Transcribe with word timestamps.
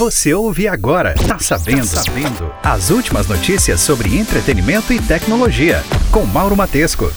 Você 0.00 0.32
ouve 0.32 0.66
agora, 0.66 1.14
tá 1.28 1.38
sabendo, 1.38 1.86
tá 1.86 2.00
sabendo. 2.00 2.50
As 2.62 2.88
últimas 2.88 3.26
notícias 3.26 3.82
sobre 3.82 4.16
entretenimento 4.16 4.94
e 4.94 4.98
tecnologia, 4.98 5.84
com 6.10 6.24
Mauro 6.24 6.56
Matesco. 6.56 7.12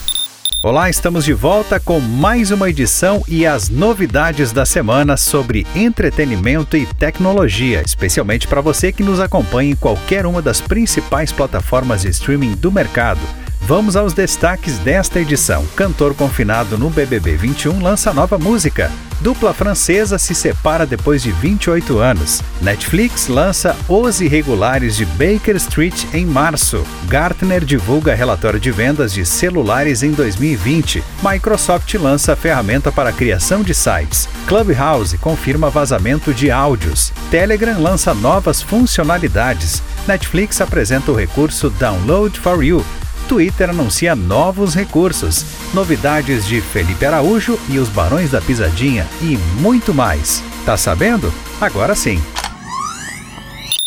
Olá, 0.62 0.90
estamos 0.90 1.24
de 1.24 1.32
volta 1.32 1.80
com 1.80 1.98
mais 1.98 2.50
uma 2.50 2.68
edição 2.68 3.24
e 3.26 3.46
as 3.46 3.70
novidades 3.70 4.52
da 4.52 4.66
semana 4.66 5.16
sobre 5.16 5.66
entretenimento 5.74 6.76
e 6.76 6.84
tecnologia, 6.84 7.80
especialmente 7.80 8.46
para 8.46 8.60
você 8.60 8.92
que 8.92 9.02
nos 9.02 9.18
acompanha 9.18 9.70
em 9.70 9.76
qualquer 9.76 10.26
uma 10.26 10.42
das 10.42 10.60
principais 10.60 11.32
plataformas 11.32 12.02
de 12.02 12.10
streaming 12.10 12.52
do 12.52 12.70
mercado. 12.70 13.43
Vamos 13.66 13.96
aos 13.96 14.12
destaques 14.12 14.76
desta 14.78 15.18
edição. 15.18 15.64
Cantor 15.74 16.14
confinado 16.14 16.76
no 16.76 16.90
BBB 16.90 17.34
21 17.34 17.82
lança 17.82 18.12
nova 18.12 18.36
música. 18.36 18.92
Dupla 19.22 19.54
francesa 19.54 20.18
se 20.18 20.34
separa 20.34 20.84
depois 20.84 21.22
de 21.22 21.32
28 21.32 21.98
anos. 21.98 22.42
Netflix 22.60 23.26
lança 23.26 23.74
Os 23.88 24.20
Irregulares 24.20 24.94
de 24.94 25.06
Baker 25.06 25.56
Street 25.56 26.04
em 26.12 26.26
março. 26.26 26.84
Gartner 27.08 27.64
divulga 27.64 28.14
relatório 28.14 28.60
de 28.60 28.70
vendas 28.70 29.14
de 29.14 29.24
celulares 29.24 30.02
em 30.02 30.10
2020. 30.10 31.02
Microsoft 31.22 31.94
lança 31.94 32.36
ferramenta 32.36 32.92
para 32.92 33.14
criação 33.14 33.62
de 33.62 33.72
sites. 33.72 34.28
Clubhouse 34.46 35.16
confirma 35.16 35.70
vazamento 35.70 36.34
de 36.34 36.50
áudios. 36.50 37.14
Telegram 37.30 37.80
lança 37.80 38.12
novas 38.12 38.60
funcionalidades. 38.60 39.82
Netflix 40.06 40.60
apresenta 40.60 41.10
o 41.10 41.16
recurso 41.16 41.70
Download 41.70 42.38
for 42.38 42.62
You 42.62 42.84
Twitter 43.24 43.70
anuncia 43.70 44.14
novos 44.14 44.74
recursos, 44.74 45.44
novidades 45.72 46.46
de 46.46 46.60
Felipe 46.60 47.04
Araújo 47.04 47.58
e 47.68 47.78
os 47.78 47.88
Barões 47.88 48.30
da 48.30 48.40
Pisadinha 48.40 49.06
e 49.20 49.36
muito 49.60 49.92
mais. 49.92 50.42
Tá 50.64 50.76
sabendo? 50.76 51.32
Agora 51.60 51.94
sim. 51.94 52.22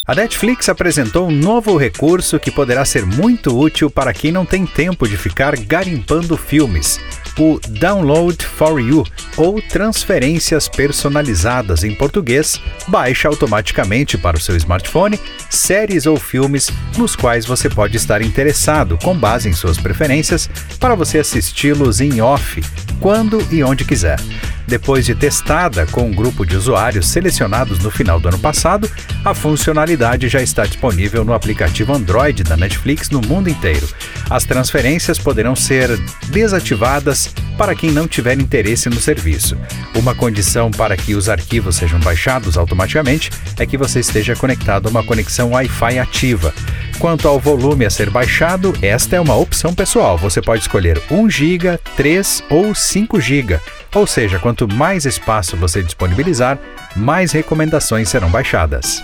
A 0.05 0.15
Netflix 0.15 0.69
apresentou 0.69 1.27
um 1.27 1.31
novo 1.31 1.75
recurso 1.75 2.39
que 2.39 2.49
poderá 2.49 2.85
ser 2.85 3.05
muito 3.05 3.57
útil 3.57 3.89
para 3.89 4.13
quem 4.13 4.31
não 4.31 4.45
tem 4.45 4.65
tempo 4.65 5.07
de 5.07 5.17
ficar 5.17 5.55
garimpando 5.57 6.37
filmes 6.37 6.99
o 7.37 7.59
Download 7.69 8.43
for 8.43 8.79
You, 8.79 9.03
ou 9.35 9.61
transferências 9.61 10.67
personalizadas 10.67 11.83
em 11.83 11.93
português, 11.93 12.59
baixa 12.87 13.27
automaticamente 13.27 14.17
para 14.17 14.37
o 14.37 14.39
seu 14.39 14.55
smartphone 14.55 15.19
séries 15.49 16.05
ou 16.05 16.17
filmes 16.17 16.69
nos 16.97 17.15
quais 17.15 17.45
você 17.45 17.69
pode 17.69 17.97
estar 17.97 18.21
interessado, 18.21 18.97
com 19.01 19.15
base 19.15 19.49
em 19.49 19.53
suas 19.53 19.77
preferências, 19.77 20.49
para 20.79 20.95
você 20.95 21.19
assisti-los 21.19 22.01
em 22.01 22.21
off, 22.21 22.61
quando 22.99 23.45
e 23.51 23.63
onde 23.63 23.85
quiser. 23.85 24.19
Depois 24.67 25.05
de 25.05 25.15
testada 25.15 25.85
com 25.85 26.01
um 26.01 26.13
grupo 26.13 26.45
de 26.45 26.57
usuários 26.57 27.07
selecionados 27.07 27.79
no 27.79 27.89
final 27.89 28.19
do 28.19 28.27
ano 28.27 28.37
passado, 28.37 28.91
a 29.23 29.33
funcionalidade 29.33 30.27
já 30.27 30.41
está 30.41 30.65
disponível 30.65 31.23
no 31.23 31.33
aplicativo 31.33 31.93
Android 31.93 32.43
da 32.43 32.57
Netflix 32.57 33.09
no 33.09 33.21
mundo 33.21 33.49
inteiro. 33.49 33.87
As 34.29 34.43
transferências 34.43 35.17
poderão 35.17 35.55
ser 35.55 35.97
desativadas 36.27 37.33
para 37.57 37.73
quem 37.73 37.91
não 37.91 38.07
tiver 38.07 38.37
interesse 38.37 38.89
no 38.89 38.99
serviço. 38.99 39.57
Uma 39.95 40.13
condição 40.13 40.69
para 40.69 40.97
que 40.97 41.15
os 41.15 41.29
arquivos 41.29 41.77
sejam 41.77 41.99
baixados 42.01 42.57
automaticamente 42.57 43.31
é 43.57 43.65
que 43.65 43.77
você 43.77 44.01
esteja 44.01 44.35
conectado 44.35 44.87
a 44.87 44.89
uma 44.89 45.03
conexão 45.03 45.51
Wi-Fi 45.51 45.97
ativa. 45.97 46.53
Quanto 46.99 47.27
ao 47.27 47.39
volume 47.39 47.85
a 47.85 47.89
ser 47.89 48.09
baixado, 48.09 48.73
esta 48.81 49.15
é 49.15 49.21
uma 49.21 49.35
opção 49.35 49.73
pessoal. 49.73 50.17
Você 50.17 50.41
pode 50.41 50.63
escolher 50.63 51.01
1 51.09 51.29
GB, 51.29 51.79
3 51.95 52.43
ou 52.49 52.75
5 52.75 53.21
GB. 53.21 53.59
Ou 53.97 54.05
seja, 54.05 54.37
quanto 54.37 54.71
mais 54.71 55.07
espaço 55.07 55.57
você 55.57 55.81
disponibilizar, 55.81 56.59
mais 56.95 57.31
recomendações 57.31 58.07
serão 58.07 58.29
baixadas. 58.29 59.01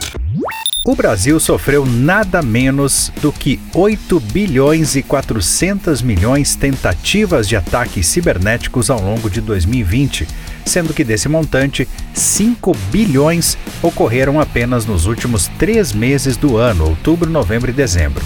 O 0.85 0.95
Brasil 0.95 1.39
sofreu 1.39 1.83
nada 1.83 2.43
menos 2.43 3.11
do 3.19 3.31
que 3.31 3.59
8 3.73 4.19
bilhões 4.19 4.95
e 4.95 5.01
400 5.01 6.03
milhões 6.03 6.55
tentativas 6.55 7.47
de 7.47 7.55
ataques 7.55 8.05
cibernéticos 8.05 8.91
ao 8.91 9.01
longo 9.01 9.31
de 9.31 9.41
2020, 9.41 10.27
sendo 10.63 10.93
que 10.93 11.03
desse 11.03 11.27
montante, 11.27 11.89
5 12.13 12.77
bilhões 12.91 13.57
ocorreram 13.81 14.39
apenas 14.39 14.85
nos 14.85 15.07
últimos 15.07 15.47
três 15.57 15.91
meses 15.91 16.37
do 16.37 16.55
ano, 16.55 16.87
outubro, 16.87 17.31
novembro 17.31 17.71
e 17.71 17.73
dezembro. 17.73 18.23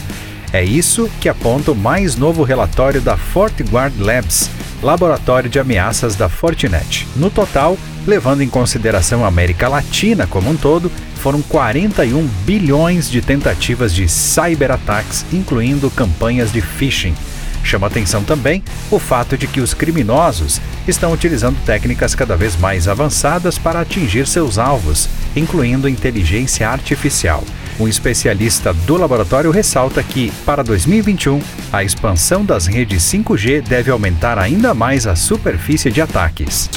É 0.52 0.66
isso 0.66 1.10
que 1.22 1.30
aponta 1.30 1.72
o 1.72 1.76
mais 1.76 2.18
novo 2.18 2.44
relatório 2.44 3.00
da 3.00 3.16
FortiGuard 3.16 3.98
Labs, 4.02 4.50
laboratório 4.82 5.50
de 5.50 5.60
ameaças 5.60 6.16
da 6.16 6.30
Fortinet. 6.30 7.08
No 7.16 7.30
total, 7.30 7.78
levando 8.06 8.42
em 8.42 8.50
consideração 8.50 9.24
a 9.26 9.28
América 9.28 9.68
Latina 9.68 10.28
como 10.28 10.50
um 10.50 10.56
todo, 10.56 10.92
foram 11.16 11.42
41 11.42 12.26
bilhões 12.46 13.10
de 13.10 13.22
tentativas 13.22 13.94
de 13.94 14.08
cyberataques, 14.08 15.26
incluindo 15.34 15.90
campanhas 15.90 16.52
de 16.52 16.62
phishing. 16.62 17.16
Chama 17.64 17.88
atenção 17.88 18.24
também 18.24 18.64
o 18.90 19.00
fato 19.00 19.38
de 19.38 19.48
que 19.48 19.60
os 19.60 19.74
criminosos 19.74 20.62
estão 20.88 21.12
utilizando 21.12 21.58
técnicas 21.66 22.16
cada 22.16 22.36
vez 22.36 22.56
mais 22.56 22.88
avançadas 22.88 23.58
para 23.58 23.82
atingir 23.82 24.26
seus 24.26 24.58
alvos, 24.58 25.10
incluindo 25.36 25.90
inteligência 25.90 26.70
artificial. 26.70 27.44
Um 27.80 27.88
especialista 27.88 28.74
do 28.74 28.98
laboratório 28.98 29.52
ressalta 29.52 30.02
que, 30.02 30.32
para 30.46 30.64
2021, 30.64 31.40
a 31.72 31.84
expansão 31.84 32.44
das 32.44 32.66
redes 32.66 33.04
5G 33.04 33.62
deve 33.62 33.92
aumentar 33.92 34.40
ainda 34.40 34.74
mais 34.74 35.06
a 35.06 35.16
superfície 35.16 35.92
de 35.92 36.02
ataques. 36.02 36.70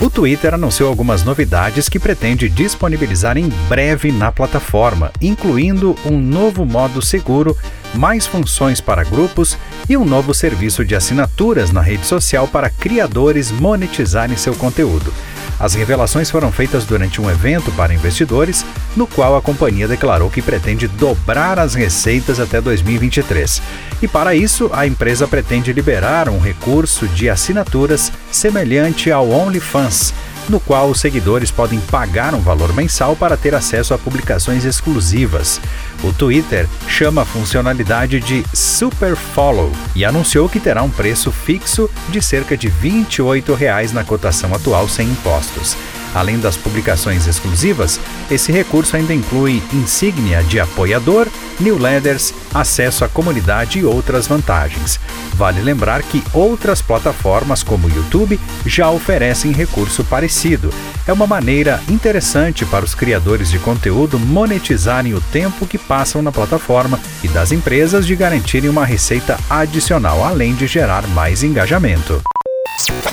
O 0.00 0.08
Twitter 0.08 0.54
anunciou 0.54 0.88
algumas 0.88 1.24
novidades 1.24 1.88
que 1.88 1.98
pretende 1.98 2.48
disponibilizar 2.48 3.36
em 3.36 3.48
breve 3.68 4.12
na 4.12 4.30
plataforma, 4.30 5.10
incluindo 5.20 5.96
um 6.04 6.18
novo 6.18 6.64
modo 6.64 7.02
seguro, 7.02 7.56
mais 7.94 8.26
funções 8.26 8.80
para 8.80 9.04
grupos 9.04 9.56
e 9.88 9.96
um 9.96 10.04
novo 10.04 10.32
serviço 10.32 10.84
de 10.84 10.94
assinaturas 10.94 11.70
na 11.70 11.80
rede 11.80 12.06
social 12.06 12.46
para 12.46 12.70
criadores 12.70 13.50
monetizarem 13.50 14.36
seu 14.36 14.54
conteúdo. 14.54 15.12
As 15.58 15.74
revelações 15.74 16.30
foram 16.30 16.52
feitas 16.52 16.84
durante 16.84 17.20
um 17.20 17.30
evento 17.30 17.70
para 17.72 17.94
investidores, 17.94 18.64
no 18.96 19.06
qual 19.06 19.36
a 19.36 19.42
companhia 19.42 19.88
declarou 19.88 20.30
que 20.30 20.42
pretende 20.42 20.86
dobrar 20.86 21.58
as 21.58 21.74
receitas 21.74 22.38
até 22.38 22.60
2023. 22.60 23.60
E 24.00 24.08
para 24.08 24.34
isso, 24.34 24.70
a 24.72 24.86
empresa 24.86 25.26
pretende 25.26 25.72
liberar 25.72 26.28
um 26.28 26.38
recurso 26.38 27.06
de 27.08 27.28
assinaturas 27.28 28.12
semelhante 28.30 29.10
ao 29.10 29.28
OnlyFans 29.28 30.14
no 30.48 30.60
qual 30.60 30.88
os 30.90 31.00
seguidores 31.00 31.50
podem 31.50 31.80
pagar 31.80 32.34
um 32.34 32.40
valor 32.40 32.72
mensal 32.72 33.14
para 33.14 33.36
ter 33.36 33.54
acesso 33.54 33.94
a 33.94 33.98
publicações 33.98 34.64
exclusivas. 34.64 35.60
O 36.02 36.12
Twitter 36.12 36.68
chama 36.86 37.22
a 37.22 37.24
funcionalidade 37.24 38.20
de 38.20 38.44
Super 38.54 39.16
Follow 39.16 39.72
e 39.94 40.04
anunciou 40.04 40.48
que 40.48 40.60
terá 40.60 40.82
um 40.82 40.90
preço 40.90 41.30
fixo 41.30 41.90
de 42.08 42.22
cerca 42.22 42.56
de 42.56 42.68
28 42.68 43.54
reais 43.54 43.92
na 43.92 44.04
cotação 44.04 44.54
atual 44.54 44.88
sem 44.88 45.08
impostos. 45.08 45.76
Além 46.14 46.38
das 46.38 46.56
publicações 46.56 47.26
exclusivas, 47.26 48.00
esse 48.30 48.50
recurso 48.50 48.96
ainda 48.96 49.14
inclui 49.14 49.62
insígnia 49.72 50.42
de 50.42 50.58
apoiador, 50.58 51.28
newsletters, 51.60 52.32
acesso 52.54 53.04
à 53.04 53.08
comunidade 53.08 53.78
e 53.78 53.84
outras 53.84 54.26
vantagens. 54.26 54.98
Vale 55.34 55.60
lembrar 55.60 56.02
que 56.02 56.22
outras 56.32 56.82
plataformas 56.82 57.62
como 57.62 57.86
o 57.86 57.90
YouTube 57.90 58.40
já 58.66 58.90
oferecem 58.90 59.52
recurso 59.52 60.02
parecido. 60.04 60.70
É 61.06 61.12
uma 61.12 61.26
maneira 61.26 61.80
interessante 61.88 62.64
para 62.64 62.84
os 62.84 62.94
criadores 62.94 63.50
de 63.50 63.58
conteúdo 63.58 64.18
monetizarem 64.18 65.14
o 65.14 65.20
tempo 65.20 65.66
que 65.66 65.78
passam 65.78 66.22
na 66.22 66.32
plataforma 66.32 66.98
e 67.22 67.28
das 67.28 67.52
empresas 67.52 68.06
de 68.06 68.16
garantirem 68.16 68.68
uma 68.68 68.84
receita 68.84 69.38
adicional, 69.48 70.24
além 70.24 70.54
de 70.54 70.66
gerar 70.66 71.06
mais 71.08 71.42
engajamento. 71.42 72.20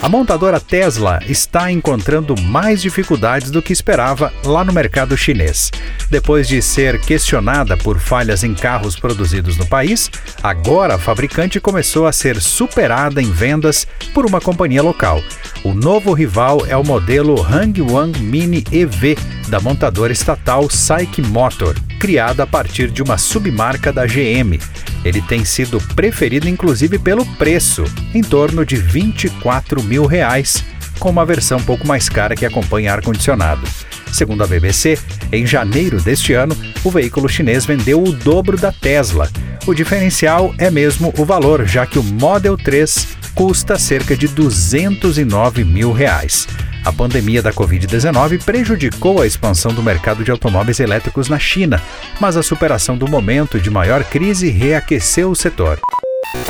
A 0.02 0.08
montadora 0.08 0.60
Tesla 0.60 1.20
está 1.28 1.72
encontrando 1.72 2.40
mais 2.40 2.82
dificuldades 2.82 3.50
do 3.50 3.62
que 3.62 3.74
esperava 3.74 4.32
lá 4.44 4.64
no 4.64 4.72
mercado 4.72 5.18
chinês. 5.18 5.72
Depois 6.10 6.48
de 6.48 6.62
ser 6.62 7.02
questionada 7.02 7.76
por 7.76 7.98
falhas 7.98 8.44
em 8.44 8.54
carros 8.54 8.96
produzidos 8.96 9.58
no 9.58 9.66
país, 9.66 10.12
agora 10.44 10.96
a 10.96 11.00
fabricante 11.00 11.60
começou 11.60 12.06
a 12.06 12.12
ser 12.12 12.40
superada 12.40 13.22
em 13.22 13.32
vendas 13.32 13.88
por 14.14 14.26
uma 14.26 14.40
companhia 14.40 14.84
local. 14.84 15.20
O 15.64 15.74
novo 15.74 16.14
rival 16.14 16.66
é 16.68 16.78
o 16.78 16.84
modelo 16.84 17.42
Hangwang 17.42 18.20
Mini 18.20 18.64
EV 18.72 19.18
da 19.48 19.60
montadora 19.60 20.14
estatal 20.14 20.70
SAIC 20.70 21.22
Motor, 21.24 21.76
criada 22.00 22.44
a 22.44 22.48
partir 22.48 22.90
de 22.90 23.02
uma 23.02 23.18
submarca 23.18 23.92
da 23.92 24.06
GM. 24.06 24.60
Ele 25.04 25.22
tem 25.22 25.46
sido 25.46 25.80
preferido 25.96 26.50
inclusive 26.50 26.98
pelo 26.98 27.26
preço, 27.38 27.84
em 28.14 28.22
torno 28.22 28.66
de 28.66 28.76
24 28.76 29.84
mil 29.84 30.06
reais, 30.06 30.64
com 31.00 31.10
uma 31.10 31.26
versão 31.26 31.62
pouco 31.62 31.86
mais 31.86 32.10
cara 32.10 32.36
que 32.36 32.46
acompanha 32.46 32.94
ar-condicionado. 32.94 33.68
Segundo 34.12 34.44
a 34.44 34.48
BBC, 34.48 34.98
em 35.32 35.46
janeiro 35.46 36.02
deste 36.02 36.34
ano, 36.34 36.56
o 36.84 36.90
veículo 36.90 37.28
chinês 37.28 37.66
vendeu 37.66 38.02
o 38.02 38.12
dobro 38.12 38.58
da 38.58 38.72
Tesla. 38.72 39.30
O 39.68 39.74
diferencial 39.74 40.56
é 40.58 40.72
mesmo 40.72 41.14
o 41.18 41.26
valor, 41.26 41.66
já 41.66 41.86
que 41.86 42.00
o 42.00 42.04
Model 42.04 42.56
3 42.56 43.08
custa 43.34 43.78
cerca 43.78 44.16
de 44.16 44.28
209 44.30 45.66
mil 45.66 45.92
reais. 45.92 46.48
A 46.86 46.94
pandemia 46.94 47.42
da 47.42 47.52
Covid-19 47.52 48.44
prejudicou 48.44 49.20
a 49.20 49.26
expansão 49.26 49.74
do 49.74 49.82
mercado 49.82 50.24
de 50.24 50.30
automóveis 50.30 50.80
elétricos 50.80 51.28
na 51.28 51.40
China, 51.40 51.82
mas 52.20 52.38
a 52.38 52.44
superação 52.44 52.96
do 52.96 53.08
momento 53.08 53.60
de 53.60 53.72
maior 53.72 54.04
crise 54.04 54.52
reaqueceu 54.52 55.32
o 55.32 55.36
setor. 55.36 55.80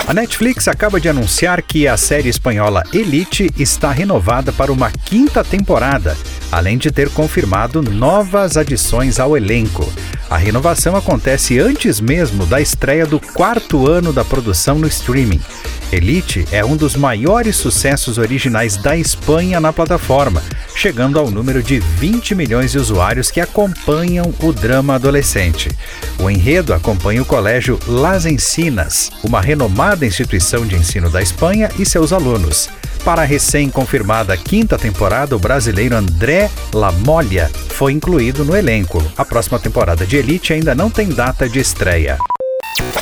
A 0.06 0.14
Netflix 0.14 0.68
acaba 0.68 1.00
de 1.00 1.08
anunciar 1.08 1.62
que 1.62 1.88
a 1.88 1.96
série 1.96 2.28
espanhola 2.28 2.84
Elite 2.94 3.50
está 3.58 3.92
renovada 3.92 4.52
para 4.52 4.74
uma 4.74 4.92
quinta 4.92 5.42
temporada, 5.42 6.18
além 6.52 6.78
de 6.78 6.92
ter 6.92 7.10
confirmado 7.12 7.82
novas 7.82 8.58
adições 8.58 9.22
ao 9.22 9.38
elenco. 9.38 9.90
A 10.30 10.38
renovação 10.38 10.96
acontece 10.96 11.60
antes 11.60 12.00
mesmo 12.00 12.46
da 12.46 12.60
estreia 12.60 13.06
do 13.06 13.20
quarto 13.20 13.88
ano 13.88 14.12
da 14.12 14.26
produção 14.26 14.80
no 14.80 14.88
streaming. 14.88 15.40
Elite 15.92 16.46
é 16.52 16.66
um 16.66 16.76
dos 16.76 16.96
maiores 16.96 17.56
sucessos 17.56 18.18
originais 18.18 18.76
da 18.76 18.98
Espanha 18.98 19.60
na 19.60 19.72
plataforma, 19.72 20.42
chegando 20.76 21.20
ao 21.20 21.30
número 21.30 21.62
de 21.62 21.80
20 21.80 22.34
milhões 22.34 22.72
de 22.72 22.80
usuários 22.80 23.30
que 23.30 23.40
acompanham 23.40 24.34
o 24.42 24.52
drama 24.52 24.96
adolescente. 24.96 25.70
O 26.20 26.30
enredo 26.30 26.74
acompanha 26.74 27.22
o 27.22 27.26
colégio 27.26 27.80
Las 27.88 28.26
Encinas, 28.26 29.12
uma 29.24 29.40
renomada 29.40 30.08
instituição 30.08 30.66
de 30.66 30.76
ensino 30.76 31.08
da 31.10 31.22
Espanha 31.22 31.70
e 31.78 31.86
seus 31.86 32.12
alunos. 32.12 32.68
Para 33.06 33.22
a 33.22 33.26
recém-confirmada 33.26 34.36
quinta 34.36 34.80
temporada, 34.80 35.36
o 35.36 35.40
brasileiro 35.40 35.96
André 35.96 36.50
Lamolha 36.74 37.52
foi 37.70 37.94
incluído 37.94 38.44
no 38.44 38.56
elenco. 38.56 39.00
A 39.16 39.24
próxima 39.24 39.60
temporada 39.60 40.08
de 40.08 40.18
Elite 40.18 40.54
ainda 40.54 40.74
não 40.74 40.90
tem 40.90 41.10
data 41.10 41.48
de 41.48 41.60
estreia. 41.60 42.18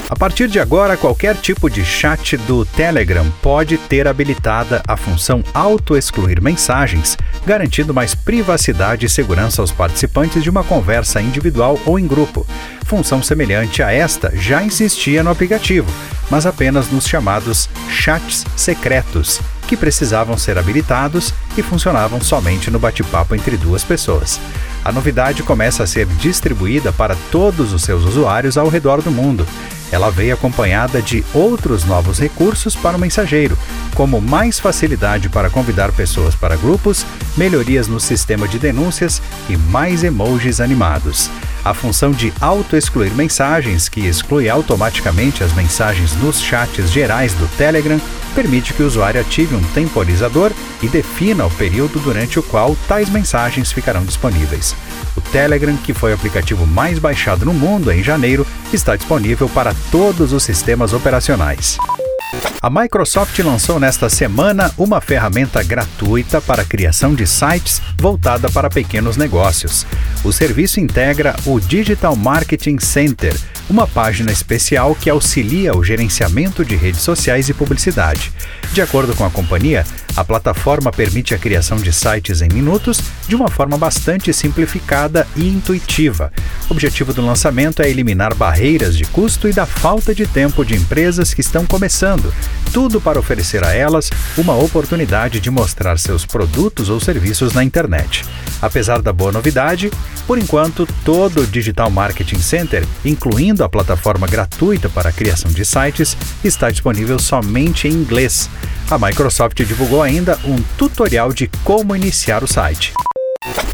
A 0.10 0.16
partir 0.16 0.50
de 0.50 0.60
agora, 0.60 0.98
qualquer 0.98 1.38
tipo 1.38 1.70
de 1.70 1.86
chat 1.86 2.36
do 2.36 2.66
Telegram 2.66 3.26
pode 3.42 3.78
ter 3.78 4.06
habilitada 4.06 4.84
a 4.86 4.98
função 4.98 5.42
auto-excluir 5.54 6.42
mensagens, 6.42 7.18
garantindo 7.46 7.94
mais 7.94 8.14
privacidade 8.14 9.06
e 9.06 9.10
segurança 9.10 9.62
aos 9.62 9.72
participantes 9.72 10.44
de 10.44 10.50
uma 10.50 10.66
conversa 10.66 11.22
individual 11.22 11.80
ou 11.86 11.98
em 11.98 12.06
grupo. 12.06 12.46
Função 12.86 13.24
semelhante 13.24 13.82
a 13.82 13.92
esta 13.92 14.36
já 14.36 14.66
existia 14.66 15.24
no 15.24 15.32
aplicativo, 15.32 15.90
mas 16.30 16.46
apenas 16.46 16.92
nos 16.92 17.08
chamados 17.08 17.70
chats 17.90 18.46
secretos, 18.56 19.40
que 19.74 19.78
precisavam 19.78 20.38
ser 20.38 20.60
habilitados 20.60 21.34
e 21.58 21.64
funcionavam 21.64 22.22
somente 22.22 22.70
no 22.70 22.78
bate-papo 22.78 23.34
entre 23.34 23.58
duas 23.58 23.84
pessoas. 23.84 24.40
A 24.86 24.92
novidade 24.92 25.42
começa 25.42 25.82
a 25.82 25.88
ser 25.88 26.06
distribuída 26.06 26.94
para 26.94 27.18
todos 27.32 27.74
os 27.74 27.82
seus 27.82 28.04
usuários 28.04 28.56
ao 28.56 28.70
redor 28.70 29.02
do 29.02 29.10
mundo 29.10 29.48
ela 29.94 30.10
veio 30.10 30.34
acompanhada 30.34 31.04
de 31.04 31.24
outros 31.36 31.86
novos 31.86 32.18
recursos 32.18 32.76
para 32.76 32.98
o 32.98 33.00
mensageiro, 33.00 33.56
como 33.94 34.20
mais 34.20 34.60
facilidade 34.60 35.30
para 35.30 35.52
convidar 35.52 35.92
pessoas 35.92 36.34
para 36.34 36.58
grupos, 36.58 37.06
melhorias 37.38 37.88
no 37.88 38.00
sistema 38.00 38.48
de 38.48 38.58
denúncias 38.58 39.22
e 39.48 39.56
mais 39.56 40.04
emojis 40.04 40.60
animados. 40.60 41.30
A 41.64 41.76
função 41.76 42.10
de 42.10 42.34
auto-excluir 42.42 43.14
mensagens, 43.14 43.88
que 43.88 44.02
exclui 44.02 44.50
automaticamente 44.50 45.44
as 45.44 45.54
mensagens 45.54 46.16
nos 46.16 46.42
chats 46.42 46.92
gerais 46.92 47.34
do 47.36 47.48
Telegram, 47.56 48.02
permite 48.34 48.74
que 48.74 48.84
o 48.84 48.88
usuário 48.88 49.22
ative 49.22 49.56
um 49.56 49.64
temporizador 49.74 50.52
e 50.82 50.88
defina 50.88 51.46
o 51.46 51.52
período 51.52 52.00
durante 52.00 52.40
o 52.40 52.44
qual 52.44 52.76
tais 52.88 53.10
mensagens 53.10 53.72
ficarão 53.72 54.04
disponíveis. 54.04 54.76
O 55.16 55.22
Telegram, 55.22 55.76
que 55.78 55.94
foi 55.94 56.12
o 56.12 56.16
aplicativo 56.16 56.66
mais 56.66 57.00
baixado 57.00 57.46
no 57.46 57.54
mundo 57.54 57.92
em 57.92 58.04
janeiro, 58.04 58.46
está 58.74 58.96
disponível 58.96 59.48
para 59.48 59.74
todos 59.92 60.34
os 60.34 60.44
sistemas 60.44 60.94
operacionais. 60.94 61.78
A 62.62 62.70
Microsoft 62.70 63.38
lançou 63.40 63.80
nesta 63.80 64.10
semana 64.10 64.72
uma 64.78 65.02
ferramenta 65.02 65.62
gratuita 65.62 66.42
para 66.42 66.62
a 66.62 66.66
criação 66.66 67.14
de 67.14 67.28
sites 67.28 67.82
voltada 67.98 68.50
para 68.50 68.70
pequenos 68.70 69.18
negócios. 69.18 69.86
O 70.24 70.32
serviço 70.32 70.80
integra 70.80 71.36
o 71.46 71.60
Digital 71.60 72.16
Marketing 72.16 72.80
Center, 72.80 73.36
uma 73.70 73.86
página 73.86 74.32
especial 74.32 74.96
que 74.96 75.10
auxilia 75.10 75.76
o 75.76 75.84
gerenciamento 75.84 76.64
de 76.64 76.78
redes 76.78 77.02
sociais 77.02 77.50
e 77.50 77.54
publicidade. 77.54 78.32
De 78.72 78.82
acordo 78.82 79.14
com 79.16 79.26
a 79.26 79.30
companhia, 79.30 79.86
a 80.16 80.24
plataforma 80.24 80.92
permite 80.92 81.34
a 81.34 81.38
criação 81.38 81.78
de 81.78 81.92
sites 81.92 82.42
em 82.42 82.48
minutos 82.48 83.02
de 83.28 83.36
uma 83.36 83.50
forma 83.50 83.78
bastante 83.78 84.32
simplificada 84.32 85.28
e 85.36 85.48
intuitiva. 85.48 86.32
O 86.70 86.74
objetivo 86.74 87.14
do 87.14 87.26
lançamento 87.26 87.82
é 87.82 87.90
eliminar 87.90 88.34
barreiras 88.34 88.96
de 88.96 89.04
custo 89.06 89.50
e 89.50 89.54
da 89.54 89.66
falta 89.66 90.16
de 90.16 90.26
tempo 90.26 90.64
de 90.64 90.76
empresas 90.76 91.34
que 91.34 91.42
estão 91.42 91.66
começando, 91.66 92.34
tudo 92.72 93.02
para 93.02 93.20
oferecer 93.20 93.64
a 93.66 93.74
elas 93.74 94.10
uma 94.38 94.56
oportunidade 94.56 95.42
de 95.42 95.52
mostrar 95.52 95.98
seus 95.98 96.26
produtos 96.26 96.90
ou 96.90 97.00
serviços 97.00 97.54
na 97.54 97.64
internet. 97.64 98.24
Apesar 98.64 99.02
da 99.02 99.12
boa 99.12 99.30
novidade, 99.30 99.92
por 100.26 100.38
enquanto, 100.38 100.88
todo 101.04 101.42
o 101.42 101.46
Digital 101.46 101.90
Marketing 101.92 102.40
Center, 102.40 102.88
incluindo 103.04 103.62
a 103.62 103.68
plataforma 103.68 104.26
gratuita 104.26 104.88
para 104.88 105.10
a 105.10 105.12
criação 105.12 105.52
de 105.52 105.66
sites, 105.66 106.16
está 106.46 106.72
disponível 106.72 107.20
somente 107.20 107.90
em 107.90 107.92
inglês. 107.92 108.50
A 108.90 108.98
Microsoft 108.98 109.62
divulgou 109.64 110.02
ainda 110.02 110.40
um 110.46 110.56
tutorial 110.78 111.34
de 111.34 111.50
como 111.66 111.94
iniciar 111.94 112.42
o 112.42 112.48
site. 112.48 112.94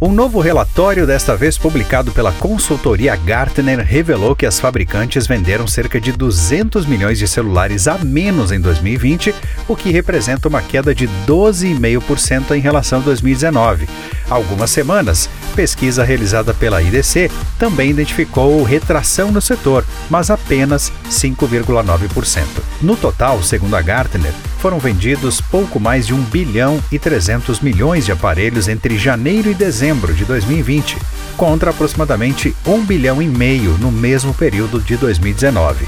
Um 0.01 0.11
novo 0.11 0.39
relatório, 0.39 1.05
desta 1.05 1.35
vez 1.35 1.57
publicado 1.57 2.11
pela 2.11 2.31
consultoria 2.31 3.15
Gartner, 3.15 3.85
revelou 3.85 4.35
que 4.35 4.45
as 4.45 4.59
fabricantes 4.59 5.27
venderam 5.27 5.67
cerca 5.67 6.01
de 6.01 6.11
200 6.11 6.85
milhões 6.87 7.19
de 7.19 7.27
celulares 7.27 7.87
a 7.87 7.97
menos 7.97 8.51
em 8.51 8.59
2020, 8.59 9.35
o 9.67 9.75
que 9.75 9.91
representa 9.91 10.47
uma 10.47 10.61
queda 10.61 10.95
de 10.95 11.07
12,5% 11.27 12.55
em 12.55 12.59
relação 12.59 12.99
a 12.99 13.03
2019. 13.03 13.87
Há 14.29 14.33
algumas 14.33 14.71
semanas, 14.71 15.29
pesquisa 15.55 16.03
realizada 16.03 16.53
pela 16.53 16.81
IDC 16.81 17.29
também 17.57 17.89
identificou 17.89 18.63
retração 18.63 19.31
no 19.31 19.41
setor, 19.41 19.85
mas 20.09 20.31
apenas 20.31 20.91
5,9%. 21.09 22.43
No 22.81 22.95
total, 22.95 23.43
segundo 23.43 23.75
a 23.75 23.81
Gartner, 23.81 24.33
foram 24.59 24.77
vendidos 24.77 25.41
pouco 25.41 25.79
mais 25.79 26.05
de 26.07 26.13
1 26.13 26.21
bilhão 26.23 26.83
e 26.91 26.99
300 26.99 27.59
milhões 27.61 28.05
de 28.05 28.11
aparelhos 28.11 28.67
entre 28.67 28.97
janeiro 28.97 29.49
e 29.49 29.53
dezembro 29.59 30.13
de 30.13 30.23
2020, 30.23 30.97
contra 31.35 31.71
aproximadamente 31.71 32.55
1 32.65 32.85
bilhão 32.85 33.21
e 33.21 33.27
meio 33.27 33.71
no 33.77 33.91
mesmo 33.91 34.33
período 34.33 34.79
de 34.79 34.95
2019. 34.95 35.85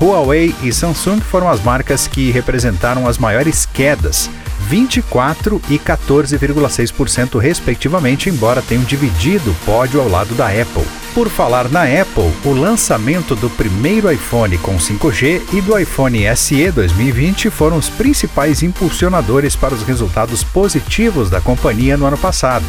Huawei 0.00 0.54
e 0.62 0.72
Samsung 0.72 1.20
foram 1.20 1.50
as 1.50 1.62
marcas 1.62 2.06
que 2.06 2.30
representaram 2.30 3.06
as 3.06 3.18
maiores 3.18 3.66
quedas, 3.66 4.30
24% 4.70 5.60
e 5.68 5.78
14,6% 5.78 7.38
respectivamente, 7.38 8.30
embora 8.30 8.62
tenham 8.62 8.84
dividido 8.84 9.50
o 9.50 9.54
pódio 9.66 10.00
ao 10.00 10.08
lado 10.08 10.34
da 10.34 10.46
Apple. 10.46 10.86
Por 11.12 11.28
falar 11.28 11.68
na 11.68 11.82
Apple, 11.82 12.32
o 12.44 12.52
lançamento 12.52 13.34
do 13.34 13.50
primeiro 13.50 14.10
iPhone 14.12 14.56
com 14.58 14.76
5G 14.76 15.42
e 15.52 15.60
do 15.60 15.76
iPhone 15.76 16.20
SE 16.36 16.70
2020 16.70 17.50
foram 17.50 17.76
os 17.76 17.88
principais 17.88 18.62
impulsionadores 18.62 19.56
para 19.56 19.74
os 19.74 19.82
resultados 19.82 20.44
positivos 20.44 21.28
da 21.28 21.40
companhia 21.40 21.96
no 21.96 22.06
ano 22.06 22.16
passado. 22.16 22.64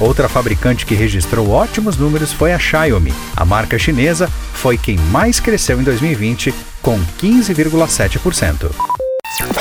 Outra 0.00 0.28
fabricante 0.28 0.84
que 0.84 0.94
registrou 0.94 1.50
ótimos 1.50 1.96
números 1.96 2.32
foi 2.32 2.52
a 2.52 2.58
Xiaomi. 2.58 3.14
A 3.36 3.44
marca 3.44 3.78
chinesa 3.78 4.28
foi 4.52 4.76
quem 4.76 4.98
mais 5.12 5.38
cresceu 5.38 5.80
em 5.80 5.84
2020, 5.84 6.52
com 6.82 6.98
15,7%. 7.20 8.93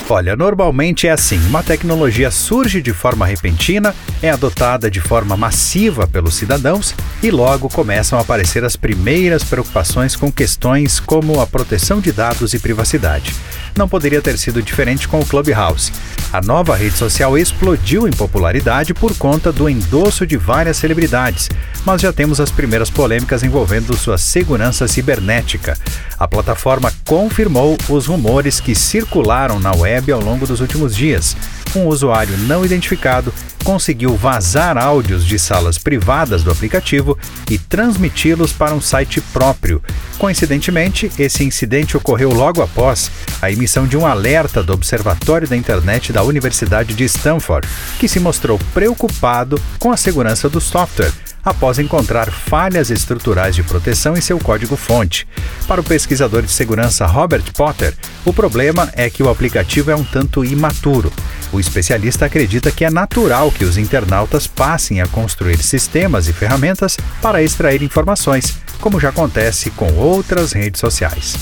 Olha, 0.09 0.35
normalmente 0.35 1.07
é 1.07 1.11
assim: 1.11 1.39
uma 1.47 1.63
tecnologia 1.63 2.29
surge 2.29 2.81
de 2.81 2.93
forma 2.93 3.25
repentina, 3.25 3.95
é 4.21 4.29
adotada 4.29 4.91
de 4.91 4.99
forma 4.99 5.37
massiva 5.37 6.05
pelos 6.05 6.35
cidadãos 6.35 6.93
e 7.21 7.31
logo 7.31 7.69
começam 7.69 8.19
a 8.19 8.21
aparecer 8.21 8.63
as 8.65 8.75
primeiras 8.75 9.43
preocupações 9.43 10.15
com 10.15 10.31
questões 10.31 10.99
como 10.99 11.39
a 11.39 11.47
proteção 11.47 12.01
de 12.01 12.11
dados 12.11 12.53
e 12.53 12.59
privacidade. 12.59 13.33
Não 13.75 13.89
poderia 13.89 14.21
ter 14.21 14.37
sido 14.37 14.61
diferente 14.61 15.07
com 15.07 15.19
o 15.19 15.25
Clubhouse. 15.25 15.91
A 16.31 16.41
nova 16.41 16.75
rede 16.75 16.95
social 16.95 17.37
explodiu 17.37 18.07
em 18.07 18.11
popularidade 18.11 18.93
por 18.93 19.15
conta 19.15 19.51
do 19.51 19.69
endosso 19.69 20.25
de 20.25 20.37
várias 20.37 20.77
celebridades, 20.77 21.49
mas 21.85 22.01
já 22.01 22.13
temos 22.13 22.39
as 22.39 22.51
primeiras 22.51 22.89
polêmicas 22.89 23.43
envolvendo 23.43 23.95
sua 23.95 24.17
segurança 24.17 24.87
cibernética. 24.87 25.77
A 26.19 26.27
plataforma 26.27 26.93
confirmou 27.05 27.77
os 27.89 28.05
rumores 28.07 28.59
que 28.59 28.73
circularam 28.73 29.59
na 29.59 29.75
web 29.75 30.11
ao 30.11 30.21
longo 30.21 30.47
dos 30.47 30.59
últimos 30.59 30.95
dias. 30.95 31.35
Um 31.75 31.87
usuário 31.87 32.37
não 32.39 32.63
identificado 32.63 33.33
conseguiu 33.63 34.15
vazar 34.15 34.77
áudios 34.77 35.25
de 35.25 35.39
salas 35.39 35.77
privadas 35.77 36.43
do 36.43 36.51
aplicativo 36.51 37.17
e 37.49 37.57
transmiti-los 37.57 38.51
para 38.51 38.73
um 38.73 38.81
site 38.81 39.21
próprio. 39.21 39.81
Coincidentemente, 40.17 41.11
esse 41.17 41.43
incidente 41.43 41.97
ocorreu 41.97 42.31
logo 42.31 42.61
após 42.61 43.09
a 43.41 43.51
emissão 43.51 43.87
de 43.87 43.97
um 43.97 44.05
alerta 44.05 44.61
do 44.61 44.73
Observatório 44.73 45.47
da 45.47 45.57
Internet 45.57 46.13
da 46.13 46.23
Universidade 46.23 46.93
de 46.93 47.03
Stanford, 47.05 47.67
que 47.99 48.07
se 48.07 48.19
mostrou 48.19 48.59
preocupado 48.73 49.59
com 49.79 49.91
a 49.91 49.97
segurança 49.97 50.49
do 50.49 50.61
software 50.61 51.11
após 51.43 51.79
encontrar 51.79 52.31
falhas 52.31 52.89
estruturais 52.89 53.55
de 53.55 53.63
proteção 53.63 54.15
em 54.15 54.21
seu 54.21 54.39
código-fonte. 54.39 55.27
Para 55.67 55.81
o 55.81 55.83
pesquisador 55.83 56.41
de 56.41 56.51
segurança 56.51 57.05
Robert 57.05 57.43
Potter, 57.53 57.93
o 58.25 58.33
problema 58.33 58.89
é 58.93 59.09
que 59.09 59.23
o 59.23 59.29
aplicativo 59.29 59.91
é 59.91 59.95
um 59.95 60.03
tanto 60.03 60.45
imaturo. 60.45 61.11
O 61.51 61.59
especialista 61.59 62.25
acredita 62.25 62.71
que 62.71 62.85
é 62.85 62.89
natural 62.89 63.51
que 63.51 63.65
os 63.65 63.77
internautas 63.77 64.47
passem 64.47 65.01
a 65.01 65.07
construir 65.07 65.61
sistemas 65.61 66.27
e 66.27 66.33
ferramentas 66.33 66.97
para 67.21 67.43
extrair 67.43 67.81
informações, 67.83 68.57
como 68.79 68.99
já 68.99 69.09
acontece 69.09 69.71
com 69.71 69.93
outras 69.93 70.51
redes 70.51 70.79
sociais. 70.79 71.37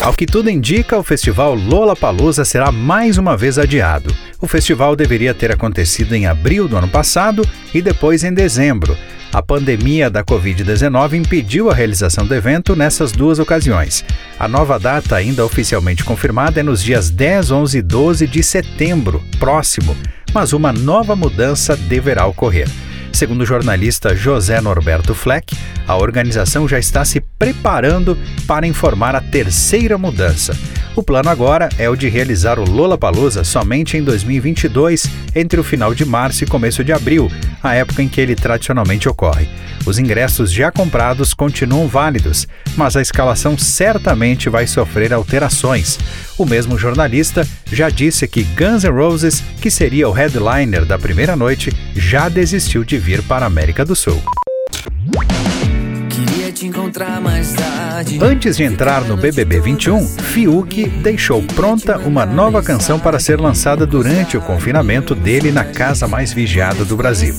Ao 0.00 0.12
que 0.12 0.26
tudo 0.26 0.48
indica, 0.48 0.96
o 0.96 1.02
festival 1.02 1.54
Lollapalooza 1.54 2.44
será 2.44 2.70
mais 2.70 3.18
uma 3.18 3.36
vez 3.36 3.58
adiado. 3.58 4.14
O 4.40 4.46
festival 4.46 4.94
deveria 4.94 5.34
ter 5.34 5.52
acontecido 5.52 6.14
em 6.14 6.26
abril 6.26 6.68
do 6.68 6.76
ano 6.76 6.88
passado 6.88 7.46
e 7.74 7.82
depois 7.82 8.24
em 8.24 8.32
dezembro. 8.32 8.96
A 9.32 9.42
pandemia 9.42 10.08
da 10.08 10.24
Covid-19 10.24 11.14
impediu 11.14 11.70
a 11.70 11.74
realização 11.74 12.26
do 12.26 12.34
evento 12.34 12.74
nessas 12.74 13.12
duas 13.12 13.38
ocasiões. 13.38 14.04
A 14.38 14.48
nova 14.48 14.78
data, 14.78 15.16
ainda 15.16 15.44
oficialmente 15.44 16.02
confirmada, 16.02 16.60
é 16.60 16.62
nos 16.62 16.82
dias 16.82 17.10
10, 17.10 17.50
11 17.50 17.78
e 17.78 17.82
12 17.82 18.26
de 18.26 18.42
setembro, 18.42 19.22
próximo, 19.38 19.94
mas 20.32 20.52
uma 20.52 20.72
nova 20.72 21.14
mudança 21.14 21.76
deverá 21.76 22.24
ocorrer. 22.26 22.68
Segundo 23.12 23.42
o 23.42 23.46
jornalista 23.46 24.14
José 24.14 24.60
Norberto 24.60 25.14
Fleck, 25.14 25.56
a 25.86 25.96
organização 25.96 26.68
já 26.68 26.78
está 26.78 27.04
se 27.04 27.20
preparando 27.20 28.16
para 28.46 28.66
informar 28.66 29.16
a 29.16 29.20
terceira 29.20 29.96
mudança. 29.96 30.56
O 30.94 31.02
plano 31.02 31.30
agora 31.30 31.68
é 31.78 31.88
o 31.88 31.94
de 31.94 32.08
realizar 32.08 32.58
o 32.58 32.68
Lollapalooza 32.68 33.44
somente 33.44 33.96
em 33.96 34.02
2022, 34.02 35.08
entre 35.34 35.58
o 35.58 35.64
final 35.64 35.94
de 35.94 36.04
março 36.04 36.44
e 36.44 36.46
começo 36.46 36.82
de 36.82 36.92
abril, 36.92 37.30
a 37.62 37.74
época 37.74 38.02
em 38.02 38.08
que 38.08 38.20
ele 38.20 38.34
tradicionalmente 38.34 39.08
ocorre. 39.08 39.48
Os 39.86 39.98
ingressos 39.98 40.52
já 40.52 40.70
comprados 40.70 41.32
continuam 41.32 41.88
válidos, 41.88 42.46
mas 42.76 42.94
a 42.94 43.00
escalação 43.00 43.56
certamente 43.56 44.50
vai 44.50 44.66
sofrer 44.66 45.14
alterações. 45.14 45.98
O 46.36 46.44
mesmo 46.44 46.76
jornalista 46.76 47.48
já 47.72 47.88
disse 47.88 48.28
que 48.28 48.42
Guns 48.42 48.84
N' 48.84 48.90
Roses, 48.90 49.42
que 49.62 49.70
seria 49.70 50.08
o 50.08 50.12
headliner 50.12 50.84
da 50.84 50.98
primeira 50.98 51.34
noite, 51.34 51.72
já 51.96 52.28
desistiu 52.28 52.84
de 52.84 52.98
vir 52.98 53.07
para 53.22 53.46
a 53.46 53.48
América 53.48 53.84
do 53.84 53.96
Sul. 53.96 54.22
Antes 58.20 58.56
de 58.56 58.64
entrar 58.64 59.04
no 59.04 59.16
BBB 59.16 59.60
21, 59.60 60.06
Fiuk 60.06 60.88
deixou 61.02 61.42
pronta 61.42 61.96
uma 61.98 62.26
nova 62.26 62.62
canção 62.62 62.98
para 62.98 63.18
ser 63.18 63.40
lançada 63.40 63.86
durante 63.86 64.36
o 64.36 64.40
confinamento 64.40 65.14
dele 65.14 65.50
na 65.50 65.64
casa 65.64 66.06
mais 66.06 66.32
vigiada 66.32 66.84
do 66.84 66.96
Brasil. 66.96 67.34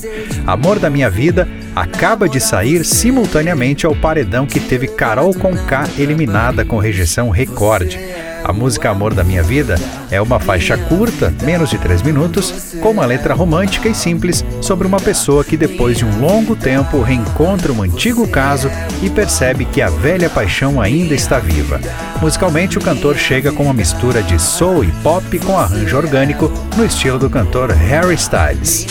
Amor 0.46 0.80
da 0.80 0.90
Minha 0.90 1.08
Vida 1.08 1.48
acaba 1.76 2.28
de 2.28 2.40
sair 2.40 2.84
simultaneamente 2.84 3.86
ao 3.86 3.94
paredão 3.94 4.46
que 4.46 4.58
teve 4.58 4.88
Carol 4.88 5.32
Conká 5.34 5.84
eliminada 5.96 6.64
com 6.64 6.78
rejeição 6.78 7.30
recorde. 7.30 7.98
A 8.44 8.52
música 8.52 8.90
Amor 8.90 9.14
da 9.14 9.22
Minha 9.22 9.42
Vida 9.42 9.76
é 10.10 10.20
uma 10.20 10.40
faixa 10.40 10.76
curta, 10.76 11.32
menos 11.42 11.70
de 11.70 11.78
3 11.78 12.02
minutos, 12.02 12.74
com 12.80 12.90
uma 12.90 13.04
letra 13.04 13.34
romântica 13.34 13.88
e 13.88 13.94
simples 13.94 14.44
sobre 14.60 14.86
uma 14.86 14.98
pessoa 14.98 15.44
que, 15.44 15.56
depois 15.56 15.98
de 15.98 16.04
um 16.04 16.20
longo 16.20 16.56
tempo, 16.56 17.02
reencontra 17.02 17.72
um 17.72 17.82
antigo 17.82 18.26
caso 18.28 18.70
e 19.02 19.10
percebe 19.10 19.64
que 19.64 19.82
a 19.82 19.88
velha 19.88 20.30
paixão 20.30 20.80
ainda 20.80 21.14
está 21.14 21.38
viva. 21.38 21.80
Musicalmente, 22.20 22.78
o 22.78 22.82
cantor 22.82 23.16
chega 23.16 23.52
com 23.52 23.64
uma 23.64 23.74
mistura 23.74 24.22
de 24.22 24.38
soul 24.38 24.84
e 24.84 24.90
pop 25.02 25.38
com 25.40 25.58
arranjo 25.58 25.96
orgânico 25.96 26.50
no 26.76 26.84
estilo 26.84 27.18
do 27.18 27.30
cantor 27.30 27.70
Harry 27.70 28.14
Styles. 28.14 28.86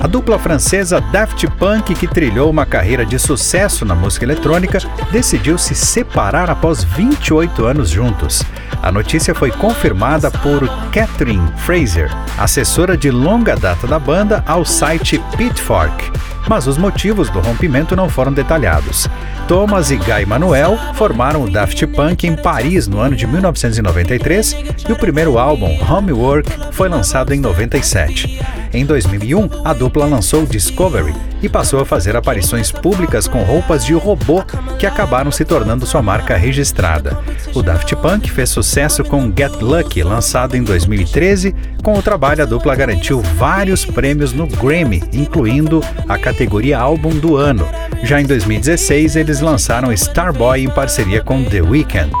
A 0.00 0.06
dupla 0.06 0.38
francesa 0.38 1.00
Daft 1.00 1.46
Punk, 1.58 1.94
que 1.94 2.06
trilhou 2.06 2.50
uma 2.50 2.64
carreira 2.64 3.04
de 3.04 3.18
sucesso 3.18 3.84
na 3.84 3.94
música 3.94 4.24
eletrônica, 4.24 4.78
decidiu 5.10 5.58
se 5.58 5.74
separar 5.74 6.48
após 6.48 6.84
28 6.84 7.64
anos 7.64 7.90
juntos. 7.90 8.42
A 8.82 8.92
notícia 8.92 9.34
foi 9.34 9.50
confirmada 9.50 10.30
por 10.30 10.68
Catherine 10.92 11.52
Fraser, 11.56 12.10
assessora 12.38 12.96
de 12.96 13.10
longa 13.10 13.56
data 13.56 13.86
da 13.86 13.98
banda, 13.98 14.44
ao 14.46 14.64
site 14.64 15.20
Pitchfork 15.36 16.12
mas 16.48 16.66
os 16.66 16.76
motivos 16.76 17.30
do 17.30 17.40
rompimento 17.40 17.96
não 17.96 18.08
foram 18.08 18.32
detalhados. 18.32 19.08
Thomas 19.48 19.90
e 19.90 19.96
Guy 19.96 20.26
Manuel 20.26 20.78
formaram 20.94 21.42
o 21.42 21.50
Daft 21.50 21.86
Punk 21.88 22.26
em 22.26 22.36
Paris 22.36 22.86
no 22.86 22.98
ano 22.98 23.16
de 23.16 23.26
1993 23.26 24.56
e 24.88 24.92
o 24.92 24.96
primeiro 24.96 25.38
álbum, 25.38 25.78
Homework, 25.90 26.50
foi 26.72 26.88
lançado 26.88 27.32
em 27.32 27.40
97. 27.40 28.40
Em 28.72 28.83
2001, 28.84 29.48
a 29.64 29.72
dupla 29.72 30.06
lançou 30.06 30.46
Discovery 30.46 31.14
e 31.42 31.48
passou 31.48 31.80
a 31.80 31.84
fazer 31.84 32.16
aparições 32.16 32.70
públicas 32.72 33.28
com 33.28 33.42
roupas 33.42 33.84
de 33.84 33.94
robô 33.94 34.42
que 34.78 34.86
acabaram 34.86 35.30
se 35.30 35.44
tornando 35.44 35.86
sua 35.86 36.02
marca 36.02 36.36
registrada. 36.36 37.18
O 37.54 37.62
Daft 37.62 37.94
Punk 37.96 38.30
fez 38.30 38.50
sucesso 38.50 39.04
com 39.04 39.32
Get 39.36 39.60
Lucky, 39.60 40.02
lançado 40.02 40.56
em 40.56 40.62
2013. 40.62 41.54
Com 41.82 41.98
o 41.98 42.02
trabalho, 42.02 42.42
a 42.42 42.46
dupla 42.46 42.74
garantiu 42.74 43.20
vários 43.20 43.84
prêmios 43.84 44.32
no 44.32 44.46
Grammy, 44.46 45.02
incluindo 45.12 45.82
a 46.08 46.18
categoria 46.18 46.78
Álbum 46.78 47.10
do 47.10 47.36
Ano. 47.36 47.68
Já 48.02 48.20
em 48.20 48.26
2016, 48.26 49.16
eles 49.16 49.40
lançaram 49.40 49.92
Starboy 49.92 50.62
em 50.62 50.68
parceria 50.68 51.22
com 51.22 51.44
The 51.44 51.62
Weeknd. 51.62 52.12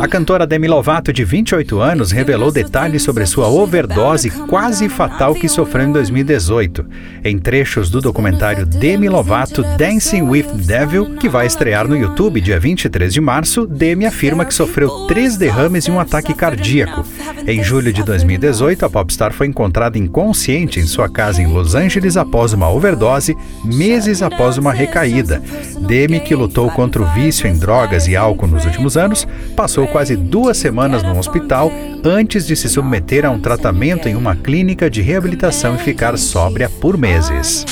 A 0.00 0.06
cantora 0.06 0.46
Demi 0.46 0.68
Lovato, 0.68 1.12
de 1.12 1.24
28 1.24 1.80
anos, 1.80 2.12
revelou 2.12 2.52
detalhes 2.52 3.02
sobre 3.02 3.26
sua 3.26 3.48
overdose 3.48 4.30
quase 4.30 4.88
fatal 4.88 5.34
que 5.34 5.48
sofreu 5.48 5.86
em 5.86 5.92
2018. 5.92 6.86
Em 7.24 7.36
trechos 7.38 7.90
do 7.90 8.00
documentário 8.00 8.64
Demi 8.64 9.08
Lovato 9.08 9.64
Dancing 9.76 10.22
with 10.22 10.46
Devil, 10.54 11.16
que 11.16 11.28
vai 11.28 11.46
estrear 11.46 11.88
no 11.88 11.96
YouTube 11.96 12.40
dia 12.40 12.60
23 12.60 13.12
de 13.12 13.20
março, 13.20 13.66
Demi 13.66 14.06
afirma 14.06 14.44
que 14.44 14.54
sofreu 14.54 15.06
três 15.06 15.36
derrames 15.36 15.86
e 15.86 15.90
um 15.90 15.98
ataque 15.98 16.32
cardíaco. 16.34 17.04
Em 17.46 17.64
julho 17.64 17.92
de 17.92 18.04
2018, 18.04 18.86
a 18.86 18.90
popstar 18.90 19.32
foi 19.32 19.48
encontrada 19.48 19.98
inconsciente 19.98 20.78
em 20.78 20.86
sua 20.86 21.08
casa 21.08 21.42
em 21.42 21.46
Los 21.46 21.74
Angeles 21.74 22.16
após 22.16 22.52
uma 22.52 22.70
overdose, 22.70 23.36
meses 23.64 24.22
após 24.22 24.56
uma 24.56 24.72
recaída. 24.72 25.42
Demi, 25.80 26.20
que 26.20 26.34
lutou 26.34 26.70
contra 26.70 27.02
o 27.02 27.06
vício 27.06 27.48
em 27.48 27.58
drogas, 27.58 27.87
drogas 27.88 28.06
e 28.06 28.14
álcool 28.14 28.46
nos 28.46 28.64
últimos 28.64 28.96
anos, 28.96 29.26
passou 29.56 29.86
quase 29.86 30.14
duas 30.14 30.56
semanas 30.58 31.02
no 31.02 31.18
hospital 31.18 31.72
antes 32.04 32.46
de 32.46 32.54
se 32.54 32.68
submeter 32.68 33.24
a 33.24 33.30
um 33.30 33.40
tratamento 33.40 34.08
em 34.08 34.14
uma 34.14 34.36
clínica 34.36 34.90
de 34.90 35.00
reabilitação 35.00 35.74
e 35.74 35.78
ficar 35.78 36.16
sóbria 36.18 36.68
por 36.68 36.98
meses. 36.98 37.64